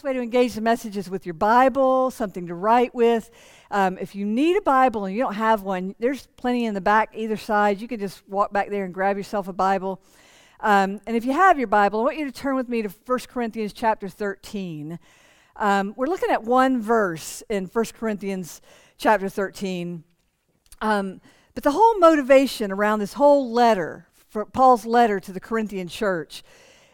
[0.00, 3.30] Best way to engage the message is with your Bible, something to write with.
[3.70, 6.80] Um, if you need a Bible and you don't have one, there's plenty in the
[6.80, 7.82] back either side.
[7.82, 10.00] You can just walk back there and grab yourself a Bible.
[10.60, 12.88] Um, and if you have your Bible, I want you to turn with me to
[12.88, 14.98] 1 Corinthians chapter 13.
[15.56, 18.62] Um, we're looking at one verse in 1 Corinthians
[18.96, 20.02] chapter 13.
[20.80, 21.20] Um,
[21.52, 26.42] but the whole motivation around this whole letter, for Paul's letter to the Corinthian church,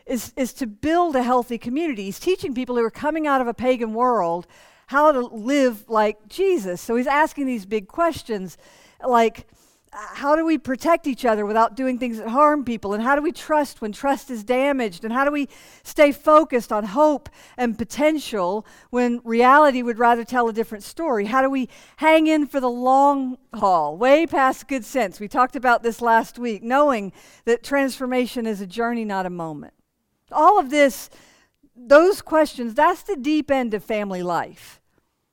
[0.07, 2.05] is, is to build a healthy community.
[2.05, 4.47] He's teaching people who are coming out of a pagan world
[4.87, 6.81] how to live like Jesus.
[6.81, 8.57] So he's asking these big questions
[9.05, 9.49] like,
[9.93, 12.93] how do we protect each other without doing things that harm people?
[12.93, 15.05] And how do we trust when trust is damaged?
[15.05, 15.49] And how do we
[15.85, 21.27] stay focused on hope and potential when reality would rather tell a different story?
[21.27, 25.19] How do we hang in for the long haul, way past good sense?
[25.19, 27.13] We talked about this last week, knowing
[27.47, 29.73] that transformation is a journey, not a moment.
[30.33, 31.11] All of this,
[31.77, 34.81] those questions, that's the deep end of family life.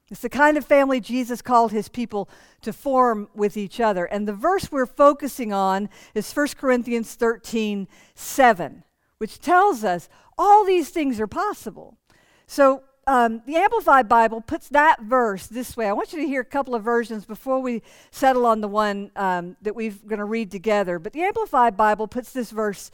[0.10, 2.30] It's the kind of family Jesus called his people
[2.62, 4.06] to form with each other.
[4.06, 8.84] And the verse we're focusing on is 1 Corinthians 13 7,
[9.18, 11.98] which tells us all these things are possible.
[12.46, 15.88] So um, the Amplified Bible puts that verse this way.
[15.88, 19.12] I want you to hear a couple of versions before we settle on the one
[19.16, 21.00] um, that we're going to read together.
[21.00, 22.92] But the Amplified Bible puts this verse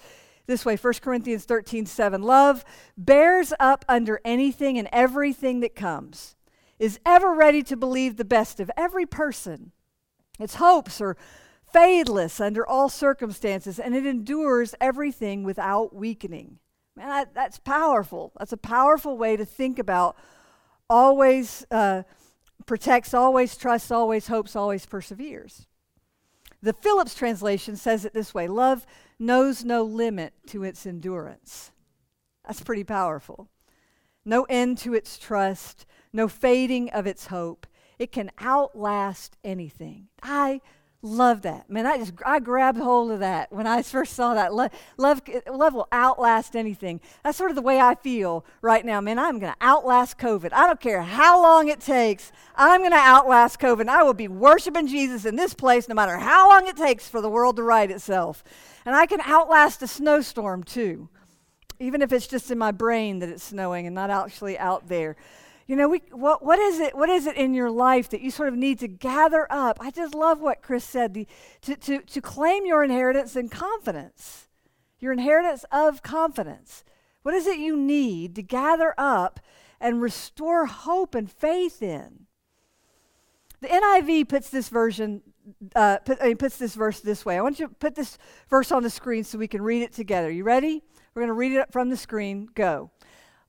[0.49, 2.21] this way 1 Corinthians 13 7.
[2.23, 2.65] Love
[2.97, 6.35] bears up under anything and everything that comes
[6.79, 9.71] is ever ready to believe the best of every person.
[10.39, 11.15] Its hopes are
[11.73, 16.57] fadeless under all circumstances, and it endures everything without weakening.
[16.95, 18.31] Man, that, that's powerful.
[18.39, 20.17] That's a powerful way to think about
[20.89, 22.03] always uh,
[22.65, 25.67] protects, always trusts, always hopes, always perseveres.
[26.63, 28.85] The Phillips translation says it this way love
[29.19, 31.71] knows no limit to its endurance.
[32.45, 33.49] That's pretty powerful.
[34.25, 37.67] No end to its trust, no fading of its hope.
[37.97, 40.07] It can outlast anything.
[40.23, 40.61] I
[41.01, 41.69] love that.
[41.69, 44.53] Man, I just I grabbed hold of that when I first saw that.
[44.53, 46.99] Love, love, love will outlast anything.
[47.23, 48.99] That's sort of the way I feel right now.
[48.99, 50.51] Man, I'm going to outlast COVID.
[50.51, 52.31] I don't care how long it takes.
[52.55, 53.87] I'm going to outlast COVID.
[53.87, 57.21] I will be worshiping Jesus in this place no matter how long it takes for
[57.21, 58.43] the world to right itself.
[58.85, 61.09] And I can outlast a snowstorm too,
[61.79, 65.15] even if it's just in my brain that it's snowing and not actually out there.
[65.69, 68.31] You know, we, what, what, is it, what is it in your life that you
[68.31, 69.77] sort of need to gather up?
[69.79, 71.27] I just love what Chris said the,
[71.61, 74.47] to, to, to claim your inheritance in confidence,
[74.97, 76.83] your inheritance of confidence.
[77.21, 79.39] What is it you need to gather up
[79.79, 82.25] and restore hope and faith in?
[83.61, 85.21] The NIV puts this version,
[85.75, 87.37] uh, put, I mean, puts this verse this way.
[87.37, 88.17] I want you to put this
[88.49, 90.31] verse on the screen so we can read it together.
[90.31, 90.81] You ready?
[91.13, 92.49] We're going to read it from the screen.
[92.55, 92.89] Go.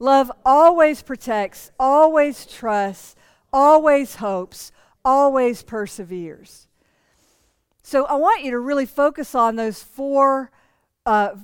[0.00, 3.15] Love always protects, always trusts,
[3.53, 4.72] always hopes,
[5.05, 6.66] always perseveres.
[7.83, 10.50] So I want you to really focus on those four
[11.05, 11.34] uh,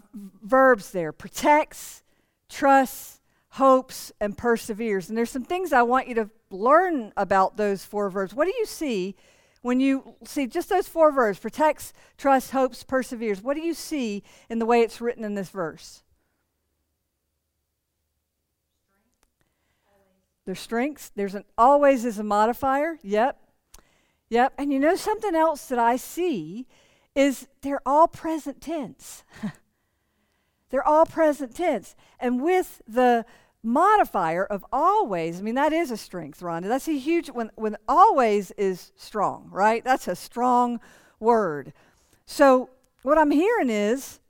[0.43, 2.03] verbs there protects,
[2.49, 5.11] trusts, hopes, and perseveres.
[5.11, 8.33] And there's some things I want you to learn about those four verbs.
[8.33, 9.16] What do you see
[9.61, 13.43] when you see just those four verbs protects, trusts, hopes, perseveres?
[13.43, 16.03] What do you see in the way it's written in this verse?
[20.47, 21.11] Their strengths.
[21.15, 22.99] There's an always is a modifier.
[23.03, 23.39] Yep.
[24.31, 24.55] Yep.
[24.57, 26.67] And you know something else that I see
[27.15, 29.25] is they're all present tense.
[30.71, 31.95] they're all present tense.
[32.19, 33.25] And with the
[33.62, 36.69] modifier of always, I mean, that is a strength, Rhonda.
[36.69, 39.84] That's a huge, when, when always is strong, right?
[39.84, 40.81] That's a strong
[41.19, 41.72] word.
[42.27, 42.71] So
[43.03, 44.21] what I'm hearing is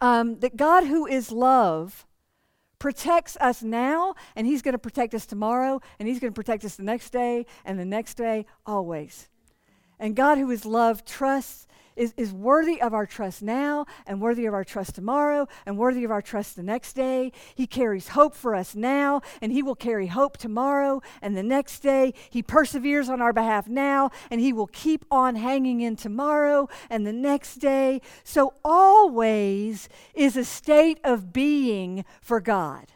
[0.00, 2.06] um, that God, who is love,
[2.78, 6.64] protects us now, and He's going to protect us tomorrow, and He's going to protect
[6.64, 9.28] us the next day, and the next day, always.
[9.98, 11.66] And God, who is love, trusts
[11.96, 16.04] is, is worthy of our trust now and worthy of our trust tomorrow and worthy
[16.04, 17.32] of our trust the next day.
[17.54, 21.80] He carries hope for us now and He will carry hope tomorrow and the next
[21.80, 22.14] day.
[22.30, 27.06] He perseveres on our behalf now and He will keep on hanging in tomorrow and
[27.06, 28.00] the next day.
[28.22, 32.92] So, always is a state of being for God,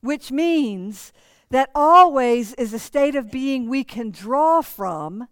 [0.00, 1.12] which means
[1.50, 5.28] that always is a state of being we can draw from.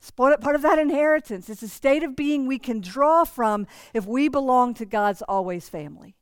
[0.00, 1.50] It's part of that inheritance.
[1.50, 5.68] It's a state of being we can draw from if we belong to God's always
[5.68, 6.16] family.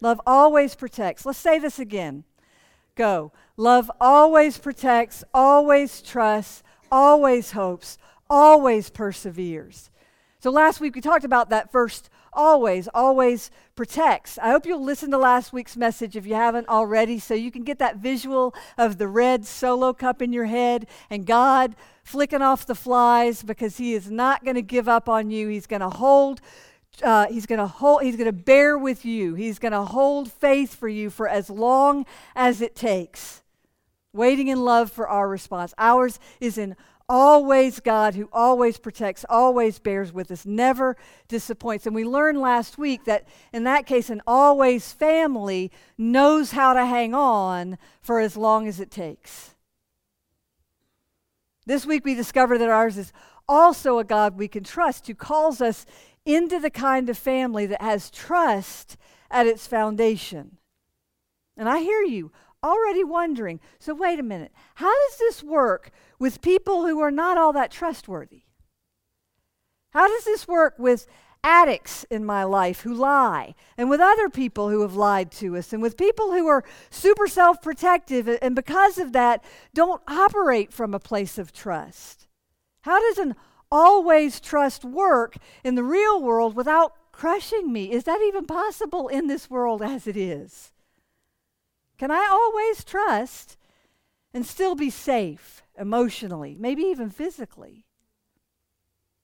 [0.00, 1.26] Love always protects.
[1.26, 2.24] Let's say this again.
[2.94, 3.32] Go.
[3.56, 7.98] Love always protects, always trusts, always hopes,
[8.30, 9.90] always perseveres.
[10.40, 14.38] So last week we talked about that first always, always protects.
[14.38, 17.64] I hope you'll listen to last week's message if you haven't already so you can
[17.64, 22.66] get that visual of the red solo cup in your head and God flicking off
[22.66, 25.48] the flies because he is not going to give up on you.
[25.48, 26.40] He's going to hold
[27.02, 30.32] uh, he's going to hold he's going to bear with you he's going to hold
[30.32, 32.04] faith for you for as long
[32.34, 33.42] as it takes
[34.12, 36.74] waiting in love for our response ours is an
[37.08, 40.96] always God who always protects, always bears with us, never
[41.26, 41.86] disappoints.
[41.86, 46.84] And we learned last week that in that case, an always family knows how to
[46.84, 49.54] hang on for as long as it takes.
[51.66, 53.12] This week we discover that ours is
[53.48, 55.86] also a God we can trust who calls us
[56.24, 58.96] into the kind of family that has trust
[59.30, 60.58] at its foundation.
[61.56, 62.32] And I hear you
[62.62, 67.38] already wondering so, wait a minute, how does this work with people who are not
[67.38, 68.42] all that trustworthy?
[69.90, 71.06] How does this work with
[71.42, 75.72] addicts in my life who lie, and with other people who have lied to us,
[75.72, 79.42] and with people who are super self protective, and because of that,
[79.74, 82.26] don't operate from a place of trust?
[82.82, 83.34] How does an
[83.70, 87.92] always trust work in the real world without crushing me?
[87.92, 90.72] Is that even possible in this world as it is?
[91.98, 93.56] Can I always trust
[94.32, 97.84] and still be safe emotionally, maybe even physically?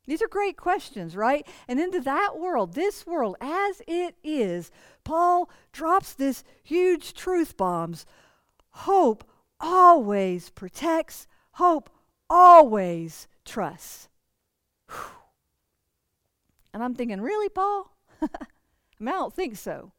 [0.06, 1.46] These are great questions, right?
[1.66, 4.70] And into that world, this world as it is,
[5.02, 8.04] Paul drops this huge truth bombs.
[8.70, 9.24] Hope
[9.60, 11.88] always protects, hope
[12.28, 14.08] always trusts.
[14.88, 14.96] Whew.
[16.74, 17.96] And I'm thinking, really, Paul?
[18.22, 18.26] I
[18.98, 19.92] mean, I don't think so.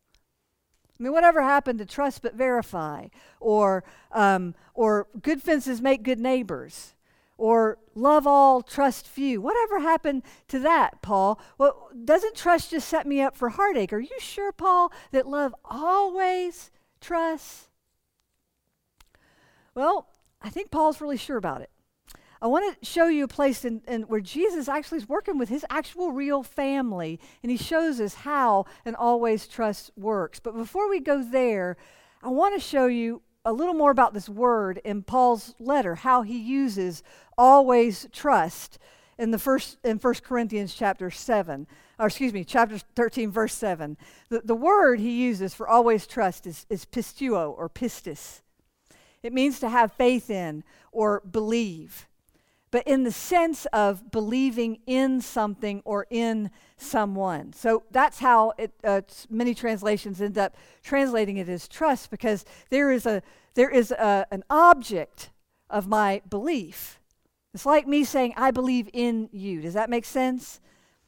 [0.98, 3.08] I mean, whatever happened to trust but verify,
[3.40, 6.94] or um, or good fences make good neighbors,
[7.38, 9.42] or love all, trust few.
[9.42, 11.40] Whatever happened to that, Paul?
[11.58, 13.92] Well, doesn't trust just set me up for heartache?
[13.92, 16.72] Are you sure, Paul, that love always
[17.02, 17.68] trusts?
[19.74, 20.08] Well,
[20.42, 21.70] I think Paul's really sure about it.
[22.46, 25.50] I want to show you a place in, in, where Jesus actually is working with
[25.50, 30.40] his actual real family, and he shows us how and always trust works.
[30.40, 31.76] But before we go there,
[32.22, 36.22] I want to show you a little more about this word in Paul's letter, how
[36.22, 37.02] he uses
[37.36, 38.78] always trust
[39.18, 41.66] in the first in 1 Corinthians chapter 7,
[41.98, 43.98] or excuse me, chapter 13, verse 7.
[44.30, 48.42] The, the word he uses for always trust is, is pisteuo or pistis.
[49.24, 52.06] It means to have faith in or believe
[52.76, 57.54] but in the sense of believing in something or in someone.
[57.54, 59.00] So that's how it, uh,
[59.30, 63.22] many translations end up translating it as trust because there is a
[63.54, 65.30] there is a, an object
[65.70, 67.00] of my belief.
[67.54, 69.62] It's like me saying, I believe in you.
[69.62, 70.60] Does that make sense?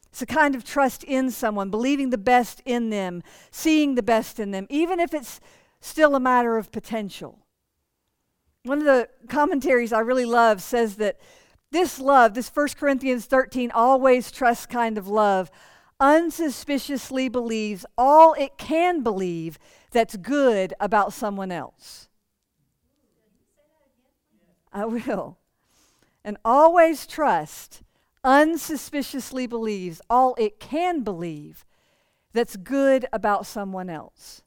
[0.09, 4.39] It's a kind of trust in someone, believing the best in them, seeing the best
[4.39, 5.41] in them, even if it's
[5.81, 7.39] still a matter of potential.
[8.63, 11.19] One of the commentaries I really love says that
[11.71, 15.51] this love, this 1 Corinthians 13, always trust kind of love,
[15.99, 19.57] unsuspiciously believes all it can believe
[19.91, 22.07] that's good about someone else.
[24.71, 25.37] I will.
[26.23, 27.81] And always trust,
[28.23, 31.65] unsuspiciously believes all it can believe
[32.33, 34.43] that's good about someone else.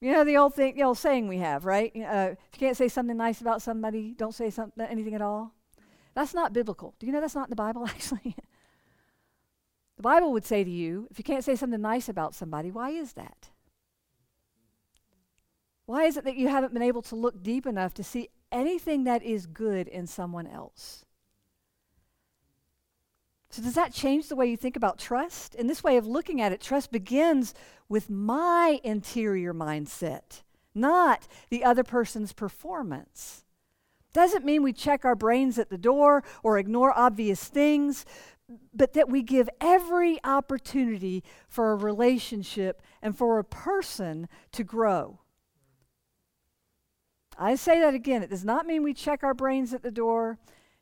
[0.00, 1.92] You know the old thing, the old saying we have, right?
[1.94, 5.52] Uh, if you can't say something nice about somebody, don't say something, anything at all.
[6.14, 6.94] That's not biblical.
[6.98, 8.34] Do you know that's not in the Bible, actually?
[9.96, 12.90] the Bible would say to you, if you can't say something nice about somebody, why
[12.90, 13.50] is that?
[15.84, 19.04] Why is it that you haven't been able to look deep enough to see anything
[19.04, 21.04] that is good in someone else?
[23.50, 25.56] So, does that change the way you think about trust?
[25.56, 27.52] In this way of looking at it, trust begins
[27.88, 30.42] with my interior mindset,
[30.72, 33.44] not the other person's performance.
[34.12, 38.06] Doesn't mean we check our brains at the door or ignore obvious things,
[38.72, 45.18] but that we give every opportunity for a relationship and for a person to grow.
[47.36, 48.22] I say that again.
[48.22, 50.38] It does not mean we check our brains at the door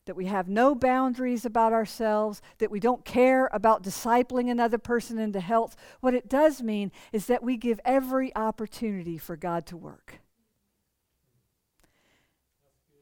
[0.08, 5.18] that we have no boundaries about ourselves, that we don't care about discipling another person
[5.18, 5.76] into health.
[6.00, 10.20] What it does mean is that we give every opportunity for God to work.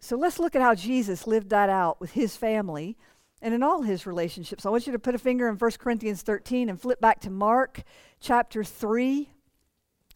[0.01, 2.97] So let's look at how Jesus lived that out with his family
[3.41, 4.67] and in all his relationships.
[4.67, 7.31] I want you to put a finger in 1 Corinthians 13 and flip back to
[7.31, 7.85] Mark
[8.19, 9.31] chapter 3,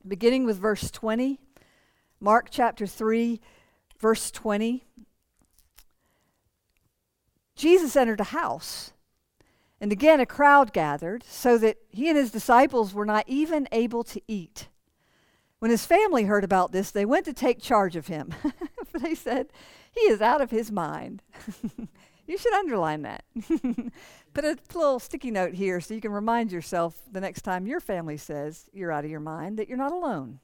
[0.09, 1.39] beginning with verse 20.
[2.19, 3.41] Mark chapter 3,
[4.01, 4.85] verse 20.
[7.61, 8.95] Jesus entered a house,
[9.83, 14.03] and again a crowd gathered, so that he and his disciples were not even able
[14.05, 14.69] to eat.
[15.59, 18.33] When his family heard about this, they went to take charge of him.
[18.95, 19.49] they said,
[19.93, 21.21] He is out of his mind.
[22.27, 23.25] you should underline that.
[24.33, 27.81] Put a little sticky note here so you can remind yourself the next time your
[27.81, 30.41] family says you're out of your mind that you're not alone.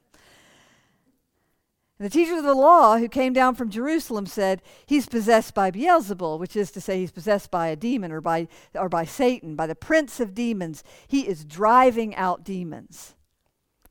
[1.99, 5.71] And the teachers of the law who came down from Jerusalem said, He's possessed by
[5.71, 9.55] Beelzebul, which is to say, he's possessed by a demon or by, or by Satan,
[9.55, 10.83] by the prince of demons.
[11.07, 13.15] He is driving out demons.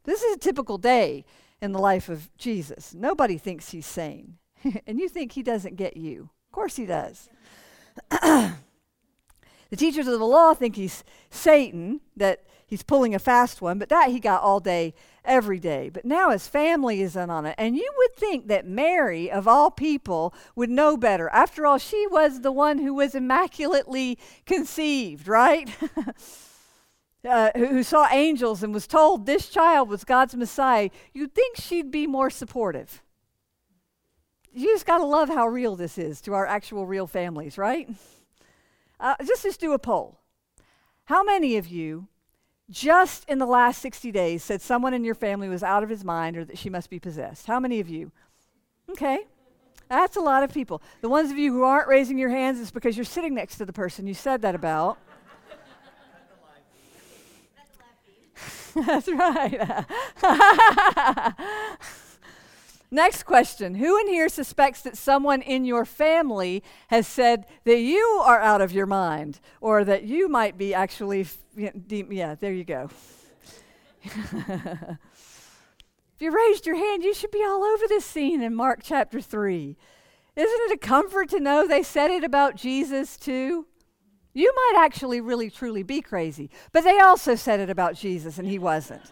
[0.04, 1.24] This is a typical day
[1.60, 2.94] in the life of Jesus.
[2.94, 4.38] Nobody thinks he's sane.
[4.86, 6.30] and you think he doesn't get you.
[6.46, 7.28] Of course he does.
[8.10, 8.56] the
[9.76, 14.10] teachers of the law think he's Satan, that he's pulling a fast one, but that
[14.10, 14.94] he got all day
[15.26, 15.88] every day.
[15.88, 17.54] But now his family is in on it.
[17.58, 21.28] And you would think that Mary, of all people, would know better.
[21.30, 25.68] After all, she was the one who was immaculately conceived, right?
[27.28, 30.90] uh, who, saw angels and was told this child was God's Messiah.
[31.12, 33.02] You'd think she'd be more supportive.
[34.52, 37.88] You just got to love how real this is to our actual real families, right?
[38.98, 40.18] Uh, just just do a poll.
[41.04, 42.08] How many of you
[42.70, 46.04] just in the last 60 days said someone in your family was out of his
[46.04, 47.46] mind or that she must be possessed?
[47.46, 48.10] How many of you?
[48.90, 49.20] Okay.
[49.88, 50.82] That's a lot of people.
[51.00, 53.64] The ones of you who aren't raising your hands is because you're sitting next to
[53.64, 54.98] the person you said that about.
[58.86, 59.86] That's right.
[62.90, 68.22] Next question Who in here suspects that someone in your family has said that you
[68.24, 71.26] are out of your mind or that you might be actually,
[71.56, 72.90] yeah, there you go.
[74.04, 74.98] if
[76.20, 79.76] you raised your hand, you should be all over this scene in Mark chapter 3.
[80.36, 83.66] Isn't it a comfort to know they said it about Jesus too?
[84.32, 88.46] You might actually really truly be crazy, but they also said it about Jesus and
[88.46, 89.10] he wasn't.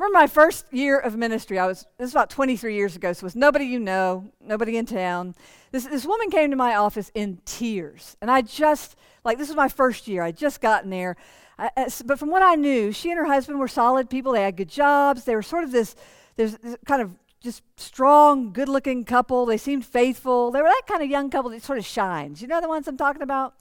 [0.00, 3.18] Remember my first year of ministry, I was, this was about 23 years ago, so
[3.18, 5.34] it was nobody you know, nobody in town.
[5.72, 8.16] This, this woman came to my office in tears.
[8.22, 10.22] And I just, like, this was my first year.
[10.22, 11.18] I'd just gotten there.
[11.58, 11.68] I,
[12.06, 14.32] but from what I knew, she and her husband were solid people.
[14.32, 15.24] They had good jobs.
[15.24, 15.94] They were sort of this,
[16.36, 19.44] this kind of just strong, good looking couple.
[19.44, 20.50] They seemed faithful.
[20.50, 22.40] They were that kind of young couple that sort of shines.
[22.40, 23.52] You know the ones I'm talking about?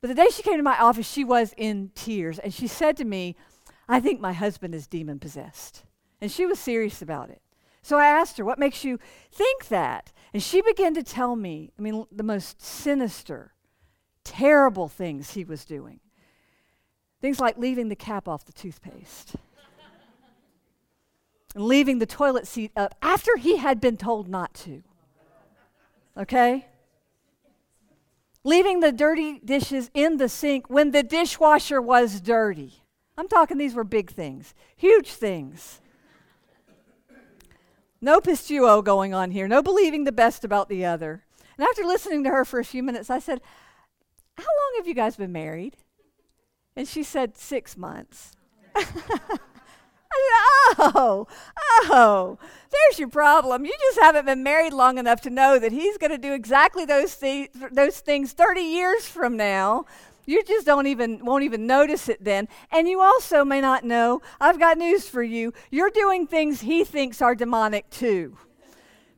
[0.00, 2.38] But the day she came to my office, she was in tears.
[2.38, 3.36] And she said to me,
[3.88, 5.84] I think my husband is demon possessed.
[6.20, 7.42] And she was serious about it.
[7.82, 8.98] So I asked her, What makes you
[9.30, 10.12] think that?
[10.34, 13.54] And she began to tell me, I mean, the most sinister,
[14.24, 16.00] terrible things he was doing.
[17.20, 19.36] Things like leaving the cap off the toothpaste
[21.54, 24.82] and leaving the toilet seat up after he had been told not to.
[26.16, 26.66] Okay?
[28.42, 32.82] Leaving the dirty dishes in the sink when the dishwasher was dirty.
[33.18, 35.80] I'm talking these were big things, huge things.
[38.00, 41.24] No pisteuo going on here, no believing the best about the other.
[41.56, 43.40] And after listening to her for a few minutes, I said,
[44.36, 45.76] How long have you guys been married?
[46.76, 48.32] And she said, Six months.
[48.76, 49.40] I said,
[50.78, 51.26] Oh,
[51.84, 52.38] oh,
[52.70, 53.64] there's your problem.
[53.64, 56.84] You just haven't been married long enough to know that he's going to do exactly
[56.84, 59.86] those, th- those things 30 years from now
[60.26, 62.48] you just don't even won't even notice it then.
[62.70, 65.52] And you also may not know, I've got news for you.
[65.70, 68.36] You're doing things he thinks are demonic too.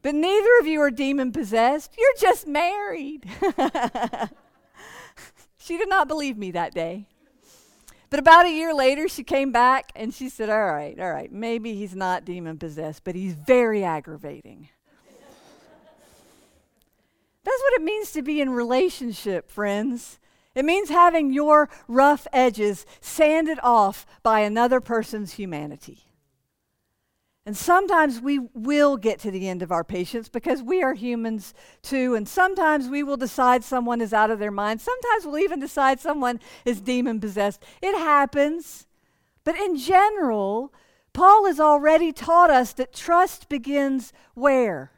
[0.02, 1.94] But neither of you are demon possessed.
[1.98, 3.24] You're just married.
[5.58, 7.08] she did not believe me that day.
[8.10, 11.30] But about a year later, she came back and she said, All right, all right,
[11.30, 14.68] maybe he's not demon possessed, but he's very aggravating.
[17.44, 20.18] That's what it means to be in relationship, friends.
[20.58, 26.00] It means having your rough edges sanded off by another person's humanity.
[27.46, 31.54] And sometimes we will get to the end of our patience because we are humans
[31.80, 32.16] too.
[32.16, 34.80] And sometimes we will decide someone is out of their mind.
[34.80, 37.62] Sometimes we'll even decide someone is demon possessed.
[37.80, 38.88] It happens.
[39.44, 40.74] But in general,
[41.12, 44.90] Paul has already taught us that trust begins where?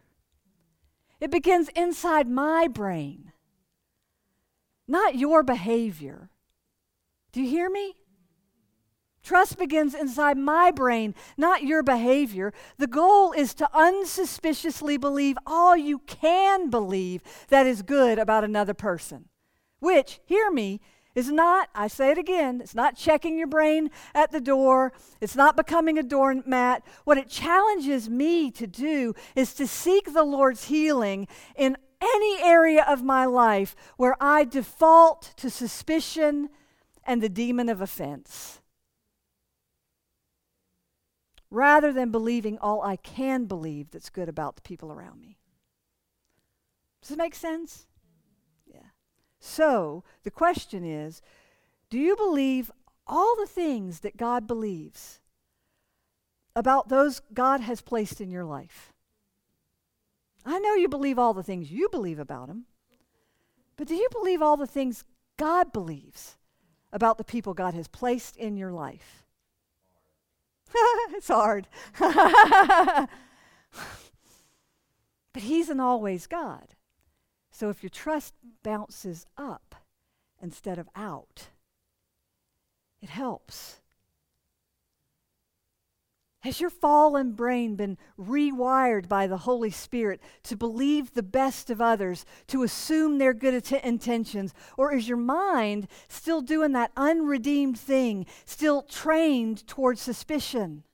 [1.20, 3.29] It begins inside my brain,
[4.90, 6.30] not your behavior.
[7.32, 7.94] Do you hear me?
[9.22, 12.52] Trust begins inside my brain, not your behavior.
[12.78, 18.74] The goal is to unsuspiciously believe all you can believe that is good about another
[18.74, 19.28] person,
[19.78, 20.80] which, hear me,
[21.14, 24.92] is not, I say it again, it's not checking your brain at the door.
[25.20, 26.82] It's not becoming a doormat.
[27.04, 32.84] What it challenges me to do is to seek the Lord's healing in any area
[32.88, 36.48] of my life where I default to suspicion
[37.04, 38.60] and the demon of offense.
[41.50, 45.36] Rather than believing all I can believe that's good about the people around me.
[47.02, 47.86] Does it make sense?
[48.66, 48.90] Yeah.
[49.40, 51.22] So the question is
[51.88, 52.70] do you believe
[53.06, 55.20] all the things that God believes
[56.54, 58.89] about those God has placed in your life?
[60.44, 62.64] I know you believe all the things you believe about Him,
[63.76, 65.04] but do you believe all the things
[65.36, 66.36] God believes
[66.92, 69.24] about the people God has placed in your life?
[70.74, 71.68] it's hard.
[71.98, 73.08] but
[75.36, 76.74] He's an always God.
[77.50, 79.74] So if your trust bounces up
[80.40, 81.48] instead of out,
[83.02, 83.80] it helps.
[86.40, 91.82] Has your fallen brain been rewired by the Holy Spirit to believe the best of
[91.82, 94.54] others, to assume their good intentions?
[94.78, 100.84] Or is your mind still doing that unredeemed thing, still trained towards suspicion?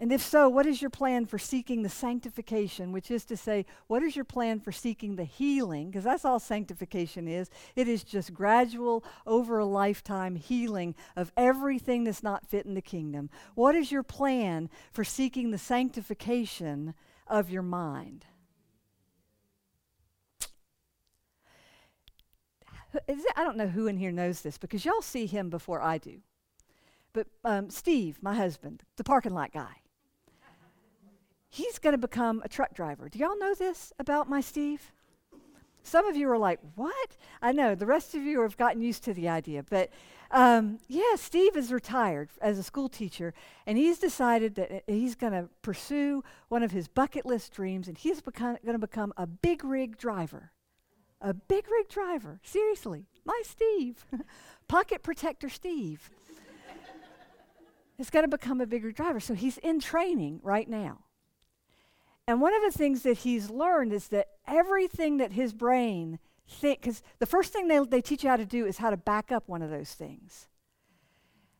[0.00, 3.66] And if so, what is your plan for seeking the sanctification, which is to say,
[3.86, 5.90] what is your plan for seeking the healing?
[5.90, 7.50] Because that's all sanctification is.
[7.76, 12.80] It is just gradual, over a lifetime healing of everything that's not fit in the
[12.80, 13.28] kingdom.
[13.54, 16.94] What is your plan for seeking the sanctification
[17.26, 18.24] of your mind?
[23.06, 25.98] It, I don't know who in here knows this because y'all see him before I
[25.98, 26.22] do.
[27.12, 29.79] But um, Steve, my husband, the parking lot guy,
[31.50, 33.08] he's going to become a truck driver.
[33.08, 34.92] Do y'all know this about my Steve?
[35.82, 37.16] Some of you are like, what?
[37.42, 37.74] I know.
[37.74, 39.62] The rest of you have gotten used to the idea.
[39.62, 39.90] But
[40.30, 43.34] um, yeah, Steve is retired as a school teacher,
[43.66, 47.88] and he's decided that uh, he's going to pursue one of his bucket list dreams,
[47.88, 50.52] and he's going to become a big rig driver.
[51.20, 52.40] A big rig driver.
[52.42, 53.06] Seriously.
[53.24, 54.06] My Steve.
[54.68, 56.10] Pocket protector Steve.
[57.98, 59.20] is going to become a big rig driver.
[59.20, 61.04] So he's in training right now.
[62.30, 66.80] And one of the things that he's learned is that everything that his brain think,
[66.80, 69.32] because the first thing they, they teach you how to do is how to back
[69.32, 70.46] up one of those things.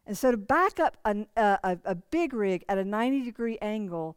[0.06, 4.16] And so to back up a, a, a big rig at a 90 degree angle,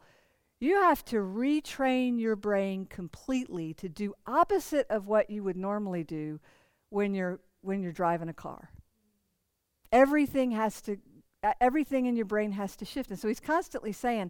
[0.60, 6.04] you have to retrain your brain completely to do opposite of what you would normally
[6.04, 6.40] do
[6.90, 8.70] when you're when you're driving a car.
[9.92, 10.98] Everything has to
[11.60, 13.10] everything in your brain has to shift.
[13.10, 14.30] And so he's constantly saying,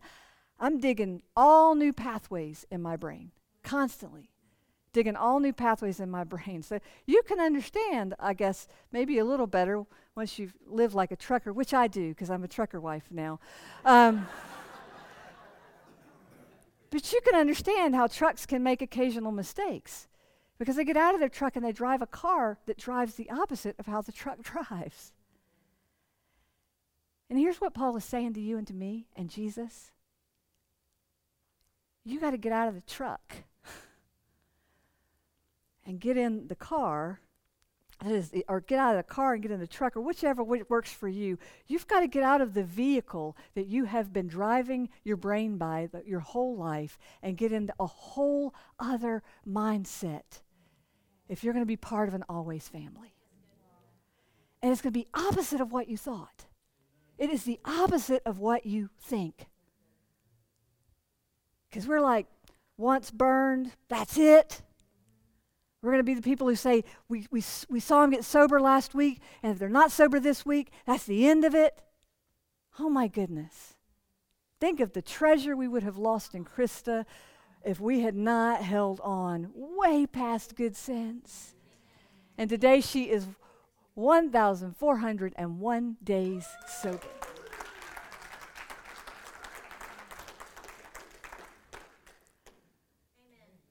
[0.63, 3.31] I'm digging all new pathways in my brain,
[3.63, 4.29] constantly
[4.93, 6.63] digging all new pathways in my brain.
[6.63, 9.83] So you can understand, I guess, maybe a little better
[10.15, 13.41] once you've lived like a trucker, which I do because I'm a trucker wife now.
[13.83, 14.25] Um,
[16.91, 20.07] but you can understand how trucks can make occasional mistakes
[20.59, 23.29] because they get out of their truck and they drive a car that drives the
[23.29, 25.11] opposite of how the truck drives.
[27.29, 29.91] And here's what Paul is saying to you and to me and Jesus
[32.03, 33.43] you got to get out of the truck
[35.85, 37.19] and get in the car
[38.47, 41.07] or get out of the car and get in the truck or whichever works for
[41.07, 41.37] you.
[41.67, 45.57] You've got to get out of the vehicle that you have been driving your brain
[45.57, 50.41] by the, your whole life and get into a whole other mindset
[51.29, 53.15] if you're going to be part of an always family.
[54.61, 56.45] And it's going to be opposite of what you thought.
[57.17, 59.47] It is the opposite of what you think
[61.73, 62.27] because we're like,
[62.77, 64.61] once burned, that's it.
[65.81, 68.61] We're going to be the people who say, we, we, we saw them get sober
[68.61, 71.81] last week, and if they're not sober this week, that's the end of it.
[72.77, 73.73] Oh my goodness.
[74.59, 77.05] Think of the treasure we would have lost in Krista
[77.65, 81.55] if we had not held on way past good sense.
[82.37, 83.25] And today she is
[83.95, 86.99] 1,401 days sober.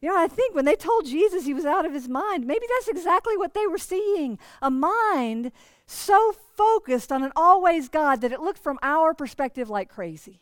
[0.02, 2.66] You know, I think when they told Jesus he was out of his mind, maybe
[2.68, 5.52] that's exactly what they were seeing a mind
[5.86, 10.40] so focused on an always God that it looked from our perspective like crazy.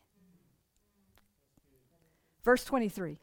[2.43, 3.19] Verse 23.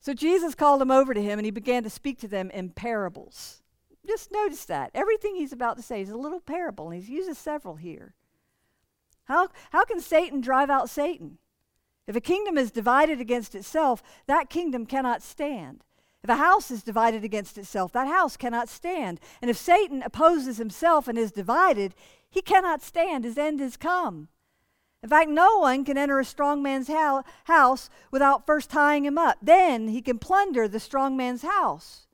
[0.00, 2.70] So Jesus called them over to him and he began to speak to them in
[2.70, 3.62] parables.
[4.06, 4.92] Just notice that.
[4.94, 8.14] Everything he's about to say is a little parable, and he uses several here.
[9.24, 11.38] How, how can Satan drive out Satan?
[12.08, 15.84] If a kingdom is divided against itself, that kingdom cannot stand.
[16.24, 19.20] If a house is divided against itself, that house cannot stand.
[19.40, 21.94] And if Satan opposes himself and is divided,
[22.28, 23.22] he cannot stand.
[23.22, 24.28] His end is come.
[25.00, 26.90] In fact, no one can enter a strong man's
[27.44, 29.38] house without first tying him up.
[29.40, 32.07] Then he can plunder the strong man's house.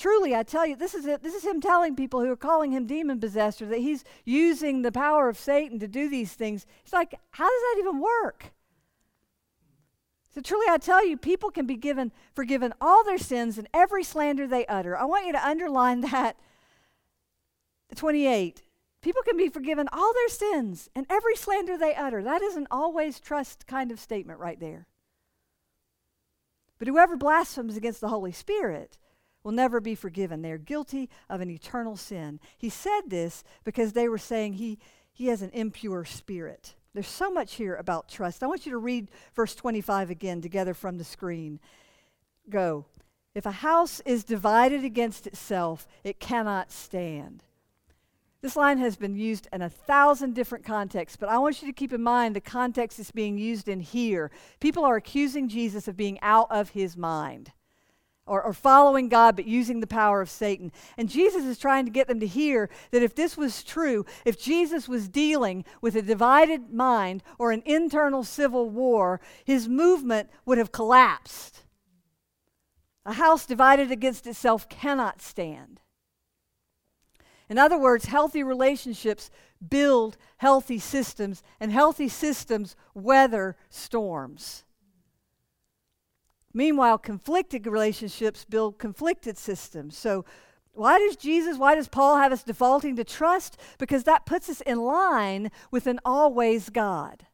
[0.00, 2.72] Truly, I tell you, this is, it, this is him telling people who are calling
[2.72, 6.64] him demon possessed that he's using the power of Satan to do these things.
[6.82, 8.54] He's like, how does that even work?
[10.34, 14.02] So truly, I tell you, people can be given forgiven all their sins and every
[14.02, 14.96] slander they utter.
[14.96, 16.38] I want you to underline that.
[17.94, 18.62] 28.
[19.02, 22.22] People can be forgiven all their sins and every slander they utter.
[22.22, 24.86] That is an always trust kind of statement right there.
[26.78, 28.96] But whoever blasphemes against the Holy Spirit
[29.42, 30.42] will never be forgiven.
[30.42, 32.40] They are guilty of an eternal sin.
[32.58, 34.78] He said this because they were saying he,
[35.12, 36.74] he has an impure spirit.
[36.92, 38.42] There's so much here about trust.
[38.42, 41.60] I want you to read verse 25 again together from the screen.
[42.48, 42.86] Go.
[43.34, 47.44] If a house is divided against itself, it cannot stand.
[48.42, 51.74] This line has been used in a thousand different contexts, but I want you to
[51.74, 54.30] keep in mind the context it's being used in here.
[54.58, 57.52] People are accusing Jesus of being out of his mind
[58.30, 60.70] or, or following God but using the power of Satan.
[60.96, 64.40] And Jesus is trying to get them to hear that if this was true, if
[64.40, 70.58] Jesus was dealing with a divided mind or an internal civil war, his movement would
[70.58, 71.64] have collapsed.
[73.04, 75.80] A house divided against itself cannot stand.
[77.48, 79.28] In other words, healthy relationships
[79.68, 84.64] build healthy systems, and healthy systems weather storms.
[86.52, 89.96] Meanwhile, conflicted relationships build conflicted systems.
[89.96, 90.24] So,
[90.72, 93.58] why does Jesus, why does Paul have us defaulting to trust?
[93.78, 97.26] Because that puts us in line with an always God.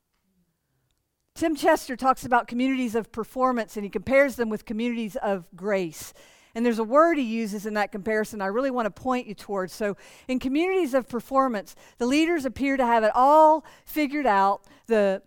[1.35, 6.14] Tim Chester talks about communities of performance and he compares them with communities of grace.
[6.55, 9.35] And there's a word he uses in that comparison I really want to point you
[9.35, 9.74] towards.
[9.74, 14.62] So, in communities of performance, the leaders appear to have it all figured out.
[14.87, 15.20] The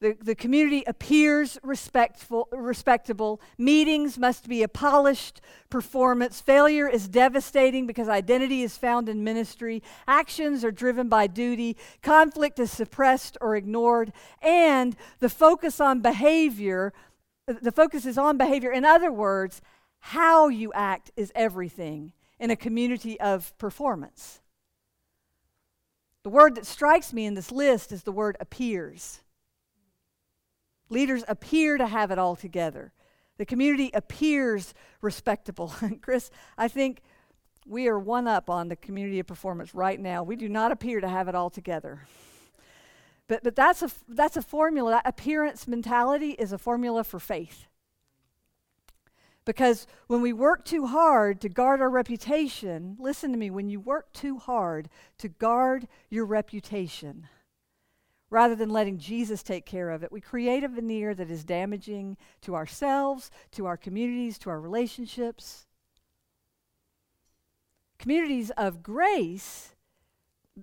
[0.00, 3.40] the, the community appears respectful, respectable.
[3.58, 6.40] Meetings must be a polished performance.
[6.40, 9.82] Failure is devastating because identity is found in ministry.
[10.08, 11.76] Actions are driven by duty.
[12.02, 14.12] Conflict is suppressed or ignored.
[14.40, 16.94] And the focus on behavior,
[17.46, 18.72] the focus is on behavior.
[18.72, 19.60] In other words,
[19.98, 24.40] how you act is everything in a community of performance.
[26.22, 29.20] The word that strikes me in this list is the word appears.
[30.90, 32.92] Leaders appear to have it all together.
[33.38, 35.72] The community appears respectable.
[36.02, 37.00] Chris, I think
[37.66, 40.22] we are one up on the community of performance right now.
[40.22, 42.02] We do not appear to have it all together.
[43.28, 44.90] But, but that's, a, that's a formula.
[44.90, 47.68] That appearance mentality is a formula for faith.
[49.44, 53.80] Because when we work too hard to guard our reputation, listen to me, when you
[53.80, 57.28] work too hard to guard your reputation,
[58.30, 60.12] rather than letting Jesus take care of it.
[60.12, 65.66] We create a veneer that is damaging to ourselves, to our communities, to our relationships.
[67.98, 69.74] Communities of grace,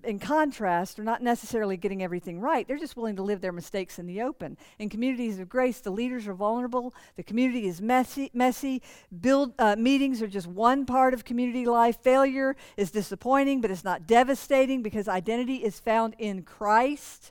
[0.02, 2.66] in contrast, are not necessarily getting everything right.
[2.66, 4.56] They're just willing to live their mistakes in the open.
[4.78, 6.94] In communities of grace, the leaders are vulnerable.
[7.16, 8.30] The community is messy.
[8.32, 8.82] Messy.
[9.20, 11.98] Build uh, meetings are just one part of community life.
[12.02, 17.30] Failure is disappointing, but it's not devastating because identity is found in Christ.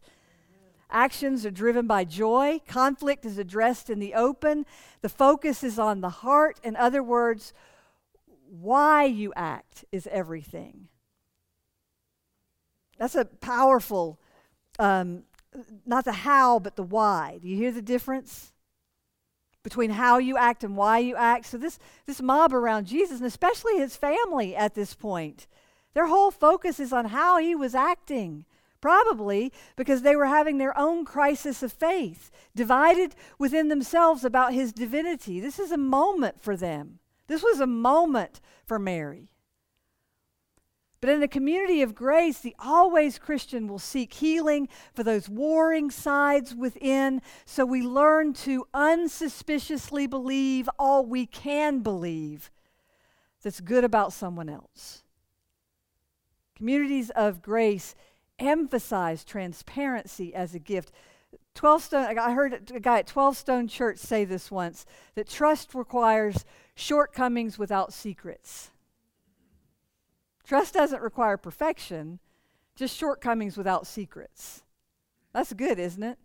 [0.90, 2.60] Actions are driven by joy.
[2.68, 4.66] Conflict is addressed in the open.
[5.02, 6.60] The focus is on the heart.
[6.64, 7.54] In other words,
[8.50, 10.88] why you act is everything.
[12.98, 14.20] That's a powerful,
[14.80, 15.24] um,
[15.86, 17.40] not the how, but the why.
[17.42, 18.54] Do you hear the difference?
[19.64, 21.46] Between how you act and why you act.
[21.48, 25.46] So, this, this mob around Jesus, and especially his family at this point,
[25.94, 28.46] their whole focus is on how he was acting.
[28.88, 34.72] Probably because they were having their own crisis of faith, divided within themselves about his
[34.72, 35.42] divinity.
[35.42, 37.00] This is a moment for them.
[37.28, 39.28] This was a moment for Mary.
[41.02, 45.92] But in the community of grace, the always Christian will seek healing for those warring
[45.92, 52.52] sides within, so we learn to unsuspiciously believe all we can believe
[53.44, 55.04] that's good about someone else.
[56.56, 57.94] Communities of grace
[58.40, 60.92] emphasize transparency as a gift.
[61.56, 65.74] 12 Stone, I heard a guy at 12 Stone Church say this once that trust
[65.74, 66.46] requires
[66.76, 68.72] shortcomings without secrets.
[70.46, 72.20] Trust doesn't require perfection,
[72.76, 74.64] just shortcomings without secrets.
[75.34, 76.18] That's good, isn't it?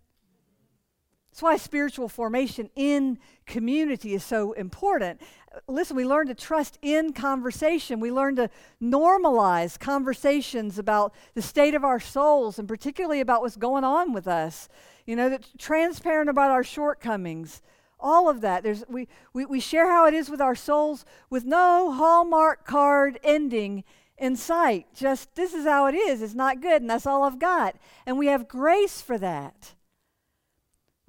[1.32, 5.18] That's why spiritual formation in community is so important.
[5.66, 8.00] Listen, we learn to trust in conversation.
[8.00, 8.50] We learn to
[8.82, 14.28] normalize conversations about the state of our souls and particularly about what's going on with
[14.28, 14.68] us.
[15.06, 17.62] You know, that transparent about our shortcomings.
[17.98, 18.62] All of that.
[18.62, 23.18] There's, we, we, we share how it is with our souls with no Hallmark card
[23.24, 23.84] ending
[24.18, 24.86] in sight.
[24.94, 26.20] Just, this is how it is.
[26.20, 27.76] It's not good, and that's all I've got.
[28.04, 29.72] And we have grace for that.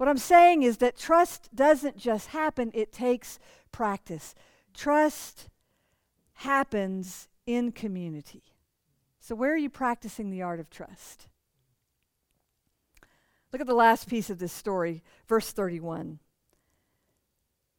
[0.04, 3.38] What I'm saying is that trust doesn't just happen, it takes
[3.72, 4.34] practice.
[4.74, 5.48] Trust
[6.34, 8.42] happens in community.
[9.18, 11.28] So, where are you practicing the art of trust?
[13.50, 16.18] Look at the last piece of this story, verse 31.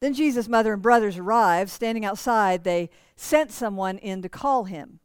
[0.00, 1.70] Then Jesus' mother and brothers arrived.
[1.70, 4.98] Standing outside, they sent someone in to call him.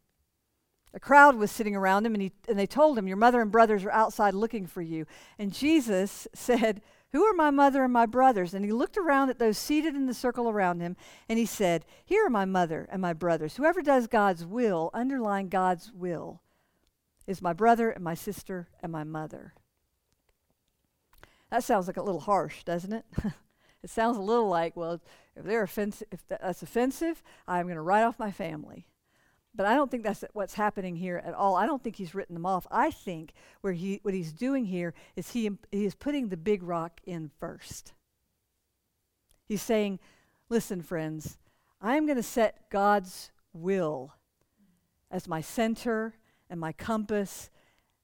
[0.92, 3.52] A crowd was sitting around him, and, he, and they told him, Your mother and
[3.52, 5.06] brothers are outside looking for you.
[5.38, 6.82] And Jesus said,
[7.12, 8.54] who are my mother and my brothers?
[8.54, 10.96] And he looked around at those seated in the circle around him,
[11.28, 13.56] and he said, Here are my mother and my brothers.
[13.56, 16.40] Whoever does God's will, underline God's will,
[17.26, 19.52] is my brother and my sister and my mother.
[21.50, 23.04] That sounds like a little harsh, doesn't it?
[23.82, 25.00] it sounds a little like, well,
[25.36, 28.86] if they're offensive, if that's offensive, I'm going to write off my family.
[29.54, 31.56] But I don't think that's what's happening here at all.
[31.56, 32.66] I don't think he's written them off.
[32.70, 36.62] I think where he, what he's doing here is he, he is putting the big
[36.62, 37.92] rock in first.
[39.46, 39.98] He's saying,
[40.48, 41.36] listen, friends,
[41.82, 44.14] I'm going to set God's will
[45.10, 46.14] as my center
[46.48, 47.50] and my compass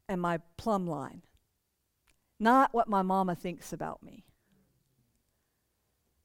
[0.08, 1.22] and my plumb line,
[2.38, 4.24] not what my mama thinks about me.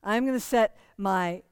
[0.04, 1.44] I'm going to set my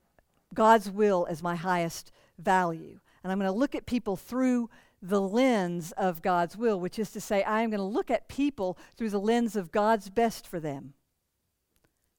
[0.53, 2.99] God's will as my highest value.
[3.23, 4.69] And I'm going to look at people through
[5.01, 8.27] the lens of God's will, which is to say, I am going to look at
[8.27, 10.93] people through the lens of God's best for them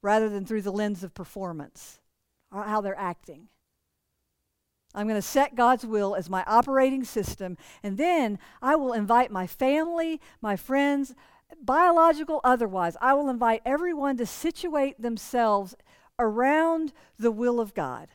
[0.02, 2.00] rather than through the lens of performance
[2.52, 3.48] or how they're acting.
[4.94, 9.30] I'm going to set God's will as my operating system, and then I will invite
[9.30, 11.14] my family, my friends,
[11.62, 12.96] biological, otherwise.
[13.00, 15.74] I will invite everyone to situate themselves
[16.18, 18.08] around the will of God.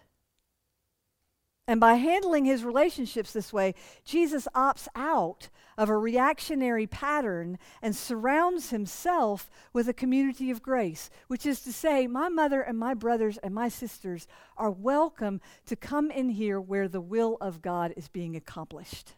[1.69, 3.75] And by handling his relationships this way,
[4.05, 11.09] Jesus opts out of a reactionary pattern and surrounds himself with a community of grace,
[11.27, 15.75] which is to say, my mother and my brothers and my sisters are welcome to
[15.75, 19.11] come in here where the will of God is being accomplished.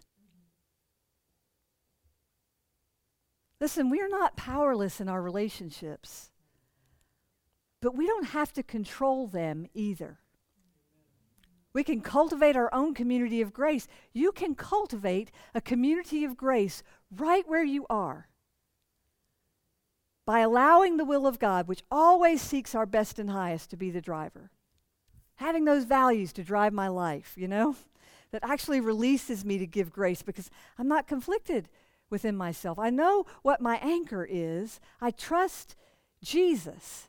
[3.62, 6.32] Listen, we are not powerless in our relationships,
[7.80, 10.18] but we don't have to control them either.
[11.80, 13.88] We can cultivate our own community of grace.
[14.12, 18.28] You can cultivate a community of grace right where you are
[20.26, 23.92] by allowing the will of God, which always seeks our best and highest, to be
[23.92, 24.52] the driver.
[25.36, 27.78] Having those values to drive my life, you know,
[28.32, 31.70] that actually releases me to give grace because I'm not conflicted
[32.10, 32.78] within myself.
[32.78, 34.82] I know what my anchor is.
[35.00, 35.78] I trust
[36.22, 37.08] Jesus.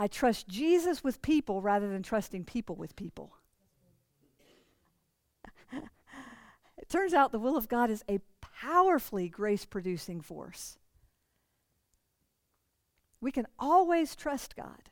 [0.00, 3.36] I trust Jesus with people rather than trusting people with people.
[5.74, 10.78] it turns out the will of God is a powerfully grace producing force.
[13.20, 14.88] We can always trust God,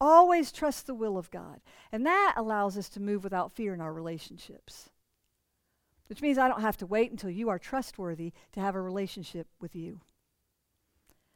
[0.00, 1.60] always trust the will of God.
[1.90, 4.90] And that allows us to move without fear in our relationships,
[6.06, 9.48] which means I don't have to wait until you are trustworthy to have a relationship
[9.58, 10.00] with you.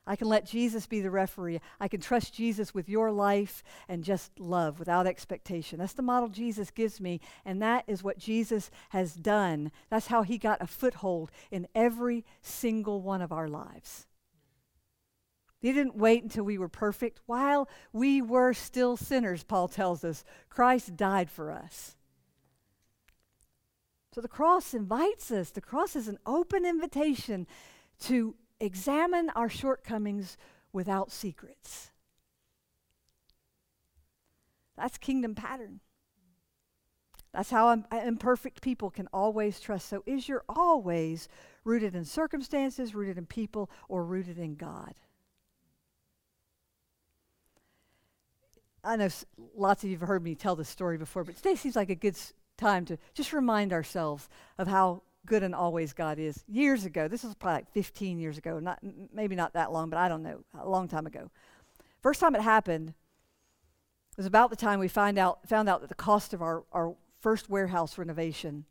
[0.06, 1.60] I can let Jesus be the referee.
[1.78, 5.78] I can trust Jesus with your life and just love without expectation.
[5.78, 9.70] That's the model Jesus gives me, and that is what Jesus has done.
[9.90, 14.08] That's how he got a foothold in every single one of our lives.
[15.60, 17.20] He didn't wait until we were perfect.
[17.26, 21.94] While we were still sinners, Paul tells us, Christ died for us.
[24.12, 25.50] So the cross invites us.
[25.50, 27.46] The cross is an open invitation
[28.00, 30.36] to examine our shortcomings
[30.72, 31.90] without secrets.
[34.76, 35.80] That's kingdom pattern.
[37.32, 39.88] That's how uh, imperfect people can always trust.
[39.88, 41.28] So, is your always
[41.64, 44.94] rooted in circumstances, rooted in people, or rooted in God?
[48.84, 49.08] I know
[49.54, 51.94] lots of you have heard me tell this story before, but today seems like a
[51.94, 52.18] good
[52.58, 56.44] time to just remind ourselves of how good and always God is.
[56.48, 58.78] Years ago, this was probably like 15 years ago, not
[59.12, 61.30] maybe not that long, but I don't know, a long time ago.
[62.00, 62.94] First time it happened
[64.16, 66.94] was about the time we find out, found out that the cost of our, our
[67.20, 68.64] first warehouse renovation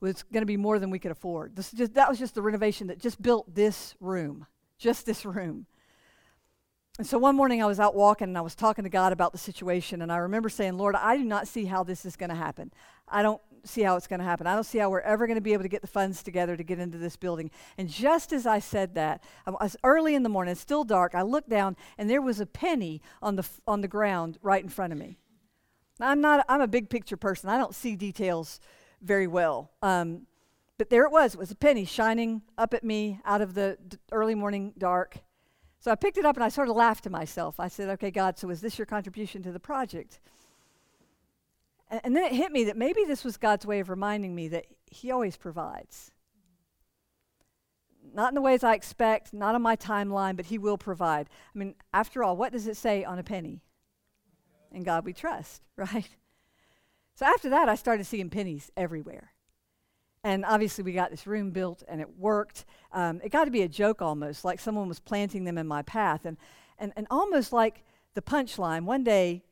[0.00, 1.56] was going to be more than we could afford.
[1.56, 4.46] This just, that was just the renovation that just built this room,
[4.78, 5.66] just this room.
[6.98, 9.32] And so one morning I was out walking and I was talking to God about
[9.32, 12.30] the situation, and I remember saying, Lord, I do not see how this is going
[12.30, 12.72] to happen.
[13.08, 14.46] I don't see how it's going to happen.
[14.46, 16.56] I don't see how we're ever going to be able to get the funds together
[16.56, 17.50] to get into this building.
[17.78, 19.22] And just as I said that,
[19.82, 21.14] early in the morning, still dark.
[21.14, 24.62] I looked down and there was a penny on the f- on the ground right
[24.62, 25.18] in front of me.
[26.00, 27.48] I'm not I'm a big picture person.
[27.48, 28.60] I don't see details
[29.00, 29.70] very well.
[29.82, 30.26] Um,
[30.76, 31.34] but there it was.
[31.34, 35.18] It was a penny shining up at me out of the d- early morning dark.
[35.78, 37.60] So I picked it up and I sort of laughed to myself.
[37.60, 40.18] I said, Okay, God, so is this your contribution to the project?
[41.90, 44.48] And, and then it hit me that maybe this was God's way of reminding me
[44.48, 46.10] that He always provides.
[48.12, 51.28] Not in the ways I expect, not on my timeline, but He will provide.
[51.54, 53.62] I mean, after all, what does it say on a penny?
[54.72, 56.08] In God we trust, right?
[57.14, 59.32] So after that, I started seeing pennies everywhere.
[60.24, 62.64] And obviously, we got this room built and it worked.
[62.92, 65.82] Um, it got to be a joke almost, like someone was planting them in my
[65.82, 66.24] path.
[66.24, 66.38] And,
[66.78, 69.42] and, and almost like the punchline, one day,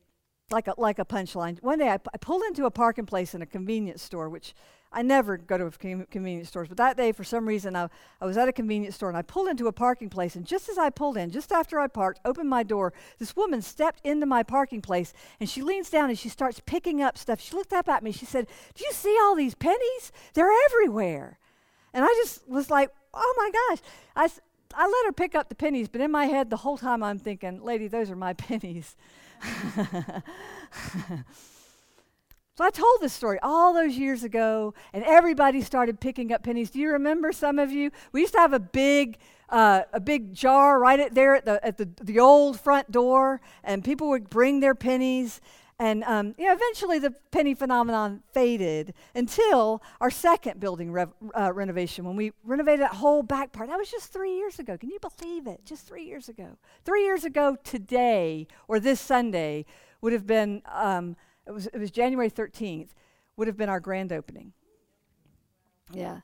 [0.51, 3.43] like a, like a punchline, one day I, I pulled into a parking place in
[3.43, 4.55] a convenience store, which
[4.95, 7.89] I never go to convenience stores, but that day, for some reason, I,
[8.21, 10.37] I was at a convenience store and I pulled into a parking place.
[10.37, 13.63] And just as I pulled in, just after I parked, opened my door, this woman
[13.63, 17.41] stepped into my parking place and she leans down and she starts picking up stuff.
[17.41, 18.13] She looked up at me.
[18.13, 20.13] She said, Do you see all these pennies?
[20.35, 21.39] They're everywhere.
[21.95, 23.83] And I just was like, Oh my gosh.
[24.15, 24.29] I,
[24.75, 27.19] I let her pick up the pennies, but in my head, the whole time I'm
[27.19, 28.95] thinking, Lady, those are my pennies.
[32.55, 36.69] So I told this story all those years ago, and everybody started picking up pennies.
[36.69, 37.91] Do you remember some of you?
[38.13, 39.17] We used to have a big,
[39.49, 43.41] uh, a big jar right at there at the at the, the old front door,
[43.65, 45.41] and people would bring their pennies.
[45.83, 51.53] And um, you know, eventually the penny phenomenon faded until our second building rev- uh,
[51.53, 53.69] renovation when we renovated that whole back part.
[53.69, 54.79] That was just three years ago.
[54.79, 55.65] Can you believe it?
[55.65, 56.57] Just three years ago.
[56.85, 59.67] Three years ago today, or this Sunday,
[60.01, 60.63] would have been.
[60.71, 61.17] Um,
[61.49, 62.91] it was, it was January 13th,
[63.37, 64.53] would have been our grand opening.
[65.93, 66.21] Yeah.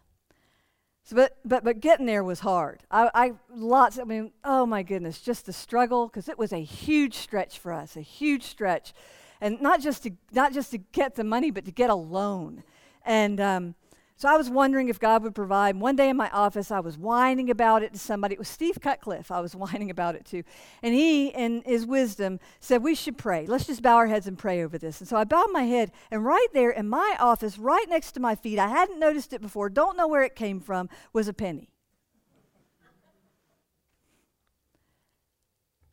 [1.02, 2.84] So, but, but, but getting there was hard.
[2.92, 6.62] I, I lots, I mean, oh my goodness, just the struggle, because it was a
[6.62, 8.92] huge stretch for us, a huge stretch.
[9.40, 12.62] And not just to, not just to get the money, but to get a loan.
[13.04, 13.74] And, um,
[14.18, 15.76] so I was wondering if God would provide.
[15.76, 18.34] One day in my office, I was whining about it to somebody.
[18.34, 19.30] It was Steve Cutcliffe.
[19.30, 20.42] I was whining about it to.
[20.82, 23.46] And he, in his wisdom, said, We should pray.
[23.46, 25.00] Let's just bow our heads and pray over this.
[25.00, 28.20] And so I bowed my head, and right there in my office, right next to
[28.20, 31.32] my feet, I hadn't noticed it before, don't know where it came from, was a
[31.32, 31.70] penny.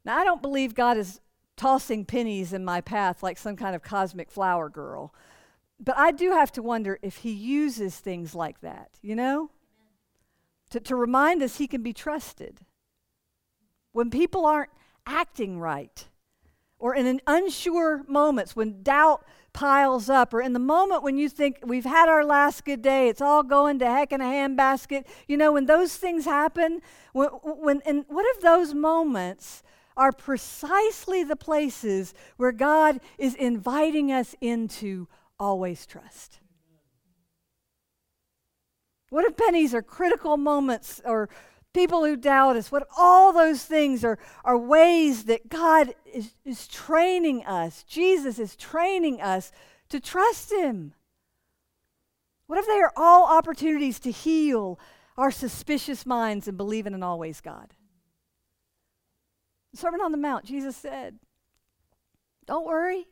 [0.04, 1.20] Now, I don't believe God is
[1.58, 5.13] tossing pennies in my path like some kind of cosmic flower girl.
[5.80, 9.50] But I do have to wonder if he uses things like that, you know?
[10.72, 12.62] To, to remind us he can be trusted.
[13.91, 14.72] When people aren't
[15.06, 16.08] acting right,
[16.80, 21.30] or in an unsure moments when doubt piles up, or in the moment when you
[21.30, 25.06] think we've had our last good day, it's all going to heck in a handbasket.
[25.28, 26.82] You know, when those things happen,
[27.13, 29.63] when, when and what if those moments
[29.98, 35.08] are precisely the places where God is inviting us into
[35.40, 36.40] always trust.
[39.10, 41.30] What if pennies are critical moments or
[41.74, 42.72] people who doubt us?
[42.72, 48.56] What all those things are, are ways that God is, is training us, Jesus is
[48.56, 49.52] training us
[49.90, 50.94] to trust Him?
[52.48, 54.80] What if they are all opportunities to heal
[55.18, 57.74] our suspicious minds and believe in an always God?
[59.76, 61.20] Sermon on the Mount, Jesus said,
[62.46, 63.08] Don't worry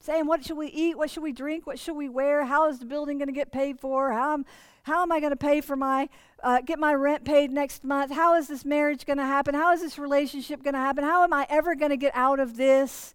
[0.00, 0.96] saying, What should we eat?
[0.96, 1.66] What should we drink?
[1.66, 2.44] What should we wear?
[2.44, 4.12] How is the building going to get paid for?
[4.12, 4.44] How am,
[4.82, 6.08] how am I going to pay for my,
[6.42, 8.12] uh, get my rent paid next month?
[8.12, 9.54] How is this marriage going to happen?
[9.54, 11.04] How is this relationship going to happen?
[11.04, 13.14] How am I ever going to get out of this?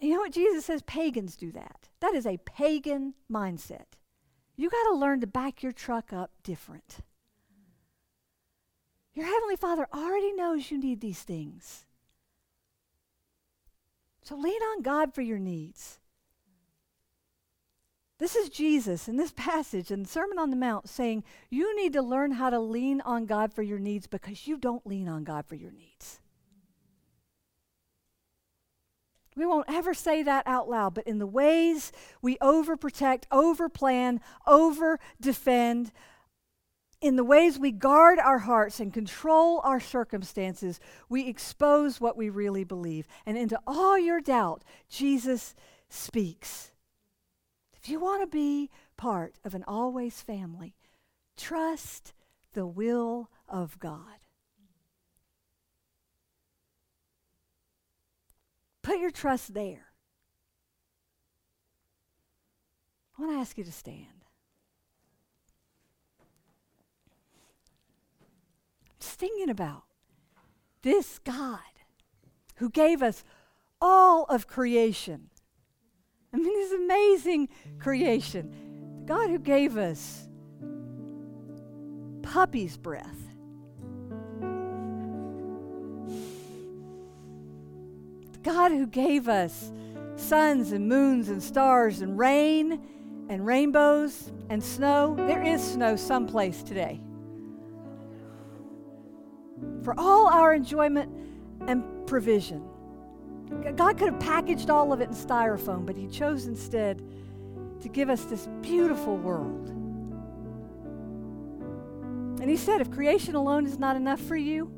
[0.00, 0.82] You know what Jesus says?
[0.82, 1.88] Pagans do that.
[2.00, 3.96] That is a pagan mindset.
[4.56, 6.98] You got to learn to back your truck up different.
[9.14, 11.86] Your Heavenly Father already knows you need these things.
[14.22, 16.00] So lean on God for your needs.
[18.18, 21.92] This is Jesus in this passage in the Sermon on the Mount saying, You need
[21.92, 25.24] to learn how to lean on God for your needs because you don't lean on
[25.24, 26.20] God for your needs.
[29.36, 31.90] We won't ever say that out loud, but in the ways
[32.22, 35.90] we overprotect, overplan, over defend,
[37.04, 40.80] in the ways we guard our hearts and control our circumstances,
[41.10, 43.06] we expose what we really believe.
[43.26, 45.54] And into all your doubt, Jesus
[45.90, 46.72] speaks.
[47.74, 50.76] If you want to be part of an always family,
[51.36, 52.14] trust
[52.54, 54.20] the will of God.
[58.80, 59.88] Put your trust there.
[63.18, 64.06] I want to ask you to stand.
[68.93, 69.84] Just thinking about
[70.82, 71.58] this God
[72.56, 73.24] who gave us
[73.80, 75.30] all of creation.
[76.32, 77.48] I mean, this amazing
[77.78, 79.00] creation.
[79.00, 80.28] The God who gave us
[82.22, 83.18] puppy's breath.
[88.32, 89.72] The God who gave us
[90.16, 92.80] suns and moons and stars and rain
[93.28, 95.14] and rainbows and snow.
[95.16, 97.00] There is snow someplace today.
[99.84, 101.12] For all our enjoyment
[101.68, 102.64] and provision.
[103.76, 107.02] God could have packaged all of it in styrofoam, but He chose instead
[107.80, 109.68] to give us this beautiful world.
[112.40, 114.72] And He said, if creation alone is not enough for you,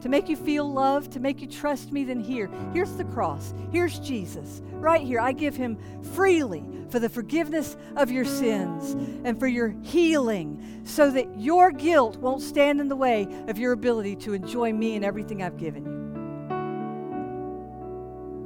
[0.00, 2.50] to make you feel loved, to make you trust me, then here.
[2.72, 3.54] Here's the cross.
[3.72, 4.62] Here's Jesus.
[4.72, 5.20] Right here.
[5.20, 5.78] I give him
[6.14, 8.92] freely for the forgiveness of your sins
[9.24, 13.72] and for your healing so that your guilt won't stand in the way of your
[13.72, 15.98] ability to enjoy me and everything I've given you.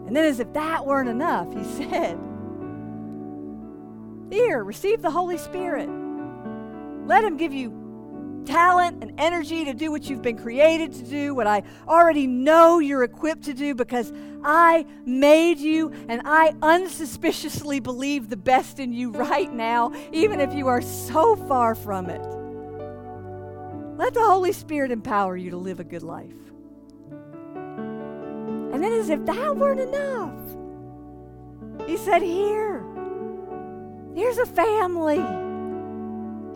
[0.07, 2.19] And then, as if that weren't enough, he said,
[4.31, 5.89] Here, receive the Holy Spirit.
[7.07, 7.82] Let him give you
[8.45, 12.79] talent and energy to do what you've been created to do, what I already know
[12.79, 14.13] you're equipped to do because
[14.45, 20.55] I made you and I unsuspiciously believe the best in you right now, even if
[20.55, 22.23] you are so far from it.
[23.97, 26.35] Let the Holy Spirit empower you to live a good life.
[28.73, 30.33] And then, as if that weren't enough,
[31.87, 32.83] he said, Here,
[34.15, 35.23] here's a family.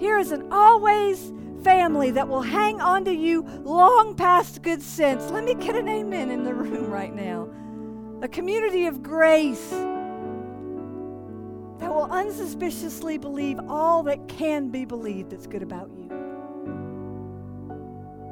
[0.00, 1.32] Here is an always
[1.62, 5.30] family that will hang on to you long past good sense.
[5.30, 7.48] Let me get an amen in the room right now.
[8.22, 9.70] A community of grace
[11.78, 16.06] that will unsuspiciously believe all that can be believed that's good about you.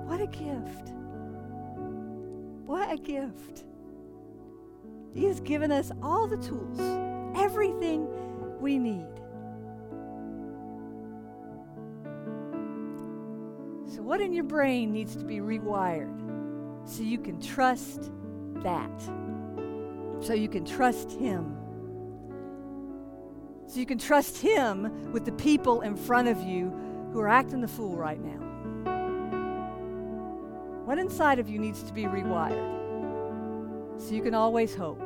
[0.07, 0.93] What a gift.
[2.67, 3.65] What a gift.
[5.15, 6.81] He has given us all the tools,
[7.37, 8.09] everything
[8.61, 9.07] we need.
[14.05, 16.21] What in your brain needs to be rewired
[16.87, 18.11] so you can trust
[18.57, 19.01] that?
[20.21, 21.57] So you can trust Him.
[23.67, 26.71] So you can trust Him with the people in front of you
[27.13, 28.41] who are acting the fool right now.
[30.85, 32.73] What inside of you needs to be rewired
[33.99, 35.01] so you can always hope,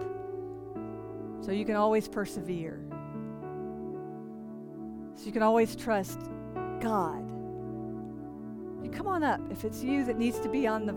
[1.41, 2.81] so you can always persevere,
[5.15, 6.19] so you can always trust
[6.81, 7.38] God
[8.99, 9.41] come on up.
[9.49, 10.93] If it's you that needs to be on the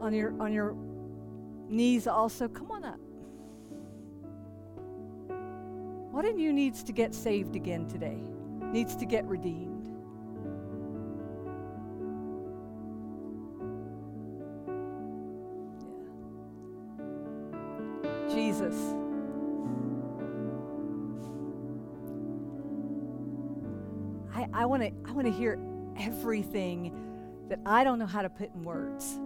[0.00, 0.74] on your on your
[1.68, 2.98] knees also, come on up.
[6.10, 8.16] What in you needs to get saved again today?
[8.72, 9.88] Needs to get redeemed?
[18.06, 18.34] Yeah.
[18.34, 18.74] Jesus.
[24.34, 25.58] I, I want to I want to hear
[25.98, 27.07] everything
[27.48, 29.18] that I don't know how to put in words.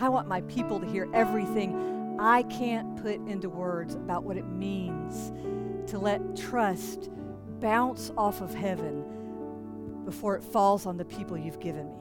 [0.00, 4.46] I want my people to hear everything I can't put into words about what it
[4.46, 5.32] means
[5.90, 7.10] to let trust
[7.60, 9.04] bounce off of heaven
[10.04, 11.96] before it falls on the people you've given me.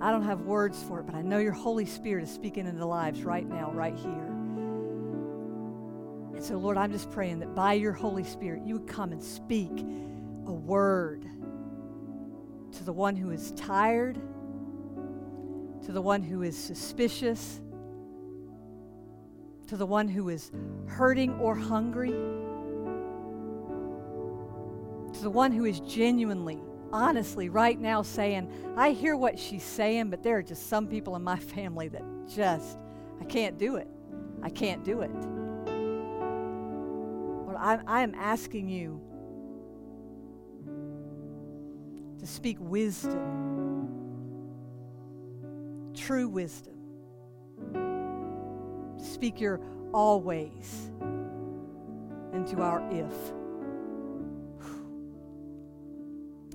[0.00, 2.84] I don't have words for it, but I know your Holy Spirit is speaking into
[2.84, 4.32] lives right now, right here.
[6.34, 9.22] And so, Lord, I'm just praying that by your Holy Spirit, you would come and
[9.22, 9.70] speak
[10.46, 11.24] a word
[12.72, 14.16] to the one who is tired,
[15.84, 17.60] to the one who is suspicious,
[19.66, 20.50] to the one who is
[20.86, 22.10] hurting or hungry,
[25.12, 26.58] to the one who is genuinely,
[26.92, 31.16] honestly, right now saying, I hear what she's saying, but there are just some people
[31.16, 32.78] in my family that just,
[33.20, 33.88] I can't do it.
[34.42, 35.10] I can't do it.
[37.44, 39.00] Lord, I, I am asking you
[42.22, 43.88] to speak wisdom,
[45.92, 46.76] true wisdom,
[48.96, 49.60] To speak your
[49.92, 50.92] always
[52.32, 53.12] into our if.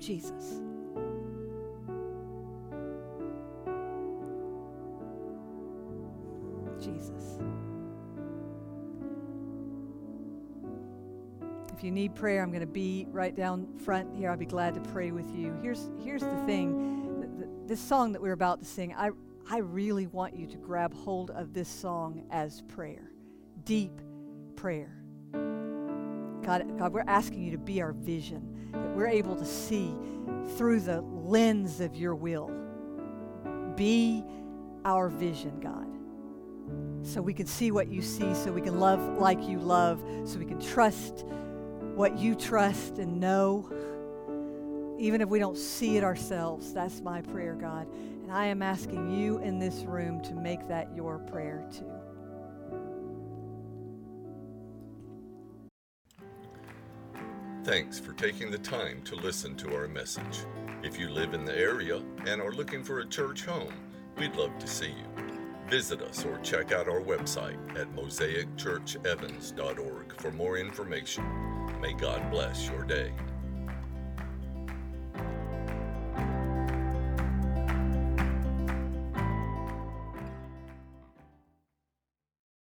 [0.00, 0.62] Jesus.
[6.80, 7.38] Jesus.
[11.78, 14.32] If you need prayer, I'm going to be right down front here.
[14.32, 15.56] I'll be glad to pray with you.
[15.62, 19.10] Here's, here's the thing this song that we're about to sing, I,
[19.48, 23.12] I really want you to grab hold of this song as prayer,
[23.62, 23.92] deep
[24.56, 24.92] prayer.
[26.42, 29.94] God, God, we're asking you to be our vision, that we're able to see
[30.56, 32.50] through the lens of your will.
[33.76, 34.24] Be
[34.84, 35.86] our vision, God.
[37.06, 40.40] So we can see what you see, so we can love like you love, so
[40.40, 41.24] we can trust
[41.98, 43.68] what you trust and know,
[45.00, 46.72] even if we don't see it ourselves.
[46.72, 47.92] That's my prayer, God.
[47.92, 51.90] And I am asking you in this room to make that your prayer too.
[57.64, 60.46] Thanks for taking the time to listen to our message.
[60.84, 63.74] If you live in the area and are looking for a church home,
[64.16, 65.17] we'd love to see you.
[65.68, 71.24] Visit us or check out our website at mosaicchurchevans.org for more information.
[71.80, 73.12] May God bless your day.